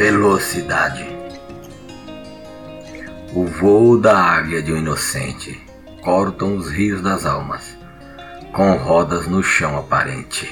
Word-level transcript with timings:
Velocidade. 0.00 1.06
O 3.34 3.44
voo 3.44 3.98
da 3.98 4.16
águia 4.16 4.62
de 4.62 4.72
um 4.72 4.78
inocente 4.78 5.60
cortam 6.00 6.56
os 6.56 6.70
rios 6.70 7.02
das 7.02 7.26
almas, 7.26 7.76
com 8.50 8.78
rodas 8.78 9.26
no 9.26 9.42
chão 9.42 9.76
aparente, 9.76 10.50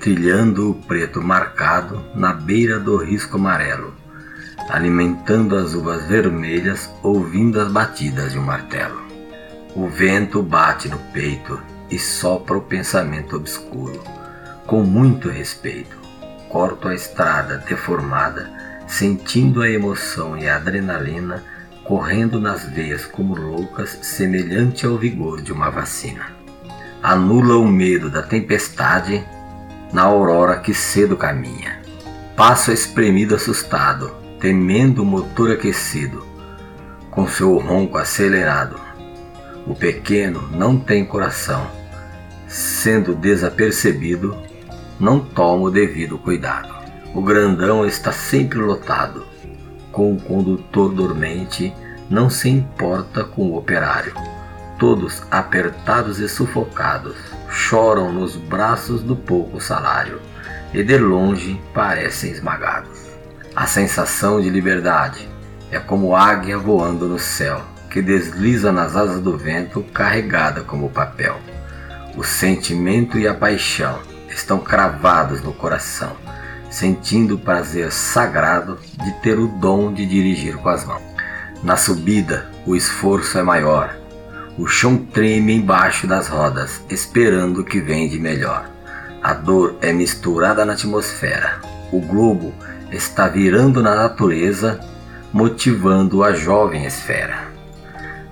trilhando 0.00 0.70
o 0.70 0.74
preto 0.74 1.20
marcado 1.20 2.02
na 2.14 2.32
beira 2.32 2.80
do 2.80 2.96
risco 2.96 3.36
amarelo, 3.36 3.92
alimentando 4.70 5.54
as 5.54 5.74
uvas 5.74 6.06
vermelhas, 6.06 6.90
ouvindo 7.02 7.60
as 7.60 7.70
batidas 7.70 8.32
de 8.32 8.38
um 8.38 8.42
martelo. 8.42 9.02
O 9.76 9.86
vento 9.86 10.42
bate 10.42 10.88
no 10.88 10.98
peito 11.12 11.60
e 11.90 11.98
sopra 11.98 12.56
o 12.56 12.62
pensamento 12.62 13.36
obscuro, 13.36 14.02
com 14.66 14.82
muito 14.82 15.28
respeito. 15.28 15.98
Corto 16.48 16.88
a 16.88 16.94
estrada 16.94 17.62
deformada, 17.68 18.66
sentindo 18.88 19.62
a 19.62 19.68
emoção 19.68 20.36
e 20.36 20.48
a 20.48 20.56
adrenalina 20.56 21.44
correndo 21.84 22.40
nas 22.40 22.64
veias 22.64 23.06
como 23.06 23.34
loucas, 23.34 23.98
semelhante 24.02 24.84
ao 24.84 24.96
vigor 24.96 25.40
de 25.40 25.52
uma 25.52 25.70
vacina. 25.70 26.32
Anula 27.02 27.56
o 27.56 27.66
medo 27.66 28.10
da 28.10 28.22
tempestade 28.22 29.24
na 29.92 30.02
aurora 30.02 30.58
que 30.58 30.74
cedo 30.74 31.16
caminha. 31.16 31.80
Passo 32.36 32.72
espremido 32.72 33.34
assustado, 33.34 34.14
temendo 34.40 35.02
o 35.02 35.06
motor 35.06 35.52
aquecido, 35.52 36.26
com 37.10 37.26
seu 37.26 37.56
ronco 37.58 37.96
acelerado. 37.96 38.78
O 39.66 39.74
pequeno 39.74 40.48
não 40.52 40.78
tem 40.78 41.04
coração, 41.04 41.66
sendo 42.46 43.14
desapercebido, 43.14 44.36
não 45.00 45.20
toma 45.20 45.64
o 45.64 45.70
devido 45.70 46.18
cuidado. 46.18 46.77
O 47.14 47.22
grandão 47.22 47.86
está 47.86 48.12
sempre 48.12 48.58
lotado, 48.58 49.24
com 49.90 50.12
o 50.12 50.20
condutor 50.20 50.92
dormente, 50.92 51.74
não 52.10 52.28
se 52.28 52.50
importa 52.50 53.24
com 53.24 53.46
o 53.46 53.56
operário. 53.56 54.12
Todos 54.78 55.22
apertados 55.30 56.20
e 56.20 56.28
sufocados, 56.28 57.16
choram 57.50 58.12
nos 58.12 58.36
braços 58.36 59.02
do 59.02 59.16
pouco 59.16 59.58
salário 59.58 60.20
e 60.72 60.82
de 60.82 60.98
longe 60.98 61.58
parecem 61.72 62.30
esmagados. 62.30 63.08
A 63.56 63.66
sensação 63.66 64.38
de 64.40 64.50
liberdade 64.50 65.26
é 65.70 65.78
como 65.78 66.14
águia 66.14 66.58
voando 66.58 67.08
no 67.08 67.18
céu, 67.18 67.62
que 67.90 68.02
desliza 68.02 68.70
nas 68.70 68.94
asas 68.94 69.20
do 69.20 69.36
vento 69.36 69.82
carregada 69.94 70.60
como 70.60 70.90
papel. 70.90 71.40
O 72.14 72.22
sentimento 72.22 73.18
e 73.18 73.26
a 73.26 73.32
paixão 73.32 73.98
estão 74.28 74.58
cravados 74.58 75.42
no 75.42 75.54
coração 75.54 76.14
sentindo 76.70 77.34
o 77.34 77.38
prazer 77.38 77.90
sagrado 77.92 78.78
de 79.02 79.12
ter 79.20 79.38
o 79.38 79.46
dom 79.46 79.92
de 79.92 80.04
dirigir 80.06 80.56
com 80.56 80.68
as 80.68 80.84
mãos. 80.84 81.02
Na 81.62 81.76
subida, 81.76 82.46
o 82.66 82.76
esforço 82.76 83.38
é 83.38 83.42
maior. 83.42 83.96
O 84.56 84.66
chão 84.66 84.96
treme 84.96 85.54
embaixo 85.54 86.06
das 86.06 86.28
rodas, 86.28 86.80
esperando 86.88 87.60
o 87.60 87.64
que 87.64 87.80
vem 87.80 88.08
de 88.08 88.18
melhor. 88.18 88.68
A 89.22 89.32
dor 89.32 89.76
é 89.80 89.92
misturada 89.92 90.64
na 90.64 90.74
atmosfera. 90.74 91.60
O 91.92 92.00
globo 92.00 92.52
está 92.92 93.28
virando 93.28 93.82
na 93.82 93.94
natureza, 93.94 94.80
motivando 95.32 96.22
a 96.22 96.32
jovem 96.32 96.84
esfera. 96.84 97.48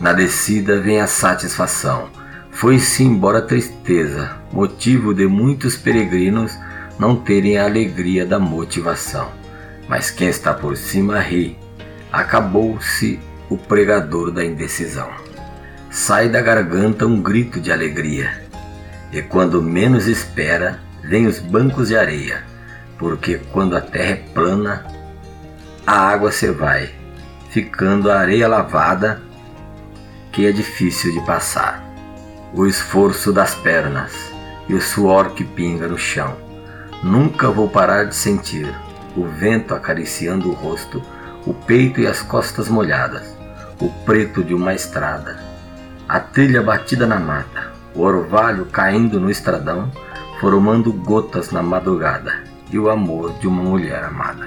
Na 0.00 0.12
descida 0.12 0.80
vem 0.80 1.00
a 1.00 1.06
satisfação. 1.06 2.08
Foi-se 2.50 3.02
embora 3.02 3.38
a 3.38 3.42
tristeza, 3.42 4.36
motivo 4.52 5.14
de 5.14 5.26
muitos 5.26 5.76
peregrinos 5.76 6.58
não 6.98 7.16
terem 7.16 7.58
a 7.58 7.64
alegria 7.64 8.24
da 8.24 8.38
motivação. 8.38 9.28
Mas 9.88 10.10
quem 10.10 10.28
está 10.28 10.54
por 10.54 10.76
cima 10.76 11.20
ri. 11.20 11.58
Acabou-se 12.12 13.18
o 13.48 13.56
pregador 13.56 14.30
da 14.30 14.44
indecisão. 14.44 15.10
Sai 15.90 16.28
da 16.28 16.40
garganta 16.40 17.06
um 17.06 17.20
grito 17.20 17.60
de 17.60 17.72
alegria. 17.72 18.42
E 19.12 19.20
quando 19.20 19.62
menos 19.62 20.06
espera, 20.06 20.80
vem 21.02 21.26
os 21.26 21.38
bancos 21.38 21.88
de 21.88 21.96
areia, 21.96 22.44
porque 22.98 23.40
quando 23.52 23.76
a 23.76 23.80
terra 23.80 24.12
é 24.12 24.24
plana, 24.32 24.86
a 25.86 25.98
água 25.98 26.32
se 26.32 26.50
vai, 26.50 26.90
ficando 27.50 28.10
a 28.10 28.18
areia 28.18 28.48
lavada, 28.48 29.20
que 30.30 30.46
é 30.46 30.52
difícil 30.52 31.12
de 31.12 31.20
passar. 31.26 31.84
O 32.54 32.66
esforço 32.66 33.32
das 33.32 33.54
pernas 33.54 34.12
e 34.68 34.74
o 34.74 34.80
suor 34.80 35.30
que 35.34 35.44
pinga 35.44 35.86
no 35.88 35.98
chão 35.98 36.51
Nunca 37.02 37.50
vou 37.50 37.68
parar 37.68 38.04
de 38.04 38.14
sentir 38.14 38.72
o 39.16 39.24
vento 39.24 39.74
acariciando 39.74 40.48
o 40.48 40.54
rosto, 40.54 41.02
o 41.44 41.52
peito 41.52 42.00
e 42.00 42.06
as 42.06 42.22
costas 42.22 42.68
molhadas, 42.68 43.36
o 43.80 43.88
preto 44.04 44.44
de 44.44 44.54
uma 44.54 44.72
estrada, 44.72 45.40
a 46.08 46.20
trilha 46.20 46.62
batida 46.62 47.04
na 47.04 47.18
mata, 47.18 47.72
o 47.92 48.02
orvalho 48.02 48.66
caindo 48.66 49.18
no 49.18 49.28
estradão, 49.28 49.90
formando 50.38 50.92
gotas 50.92 51.50
na 51.50 51.60
madrugada 51.60 52.44
e 52.70 52.78
o 52.78 52.88
amor 52.88 53.32
de 53.40 53.48
uma 53.48 53.64
mulher 53.64 54.04
amada. 54.04 54.46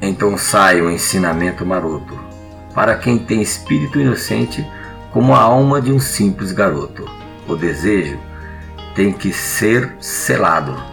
Então 0.00 0.38
sai 0.38 0.80
o 0.80 0.88
ensinamento 0.88 1.66
maroto, 1.66 2.16
para 2.72 2.94
quem 2.94 3.18
tem 3.18 3.42
espírito 3.42 3.98
inocente 3.98 4.64
como 5.10 5.34
a 5.34 5.40
alma 5.40 5.82
de 5.82 5.90
um 5.90 5.98
simples 5.98 6.52
garoto. 6.52 7.04
O 7.48 7.56
desejo 7.56 8.16
tem 8.94 9.12
que 9.12 9.32
ser 9.32 9.92
selado 9.98 10.89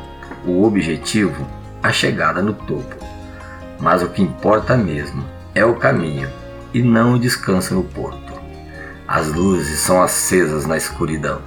o 0.52 0.64
objetivo, 0.64 1.48
a 1.82 1.92
chegada 1.92 2.42
no 2.42 2.54
topo. 2.54 2.96
Mas 3.80 4.02
o 4.02 4.10
que 4.10 4.22
importa 4.22 4.76
mesmo 4.76 5.24
é 5.54 5.64
o 5.64 5.76
caminho 5.76 6.30
e 6.74 6.82
não 6.82 7.14
o 7.14 7.20
descanso 7.20 7.76
no 7.76 7.84
porto. 7.84 8.34
As 9.08 9.28
luzes 9.28 9.80
são 9.80 10.02
acesas 10.02 10.66
na 10.66 10.78
escuridão. 10.78 11.42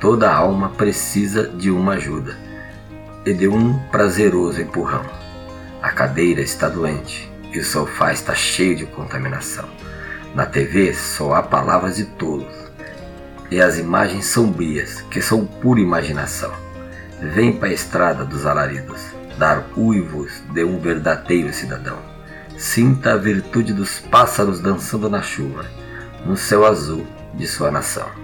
Toda 0.00 0.32
alma 0.32 0.70
precisa 0.70 1.48
de 1.48 1.70
uma 1.70 1.94
ajuda 1.94 2.36
e 3.24 3.32
de 3.32 3.48
um 3.48 3.78
prazeroso 3.90 4.60
empurrão. 4.60 5.04
A 5.82 5.90
cadeira 5.90 6.40
está 6.40 6.68
doente 6.68 7.30
e 7.52 7.58
o 7.58 7.64
sofá 7.64 8.12
está 8.12 8.34
cheio 8.34 8.76
de 8.76 8.86
contaminação. 8.86 9.68
Na 10.34 10.46
TV 10.46 10.92
só 10.94 11.34
há 11.34 11.42
palavras 11.42 11.96
de 11.96 12.04
tolos 12.04 12.54
e 13.50 13.60
as 13.60 13.78
imagens 13.78 14.26
sombrias 14.26 15.02
que 15.02 15.22
são 15.22 15.44
pura 15.44 15.80
imaginação. 15.80 16.63
Vem 17.20 17.52
para 17.52 17.68
a 17.68 17.72
estrada 17.72 18.24
dos 18.24 18.44
alaridos, 18.46 19.00
dar 19.38 19.64
uivos 19.76 20.42
de 20.52 20.64
um 20.64 20.78
verdadeiro 20.78 21.52
cidadão. 21.52 21.98
Sinta 22.56 23.14
a 23.14 23.16
virtude 23.16 23.72
dos 23.72 24.00
pássaros 24.00 24.60
dançando 24.60 25.08
na 25.08 25.22
chuva, 25.22 25.64
no 26.24 26.36
céu 26.36 26.64
azul 26.64 27.06
de 27.34 27.46
sua 27.46 27.70
nação. 27.70 28.23